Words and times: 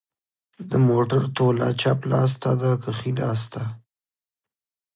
د 0.69 0.71
موټر 0.87 1.21
توله 1.37 1.67
چپ 1.81 1.99
لاس 2.11 2.31
ته 2.41 2.51
ده 2.61 2.71
که 2.81 2.89
ښي 2.97 3.11
لاس 3.19 3.41
ته 3.51 3.63